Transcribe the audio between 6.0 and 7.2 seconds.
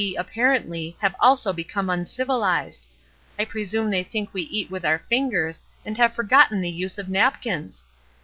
forgotten the use of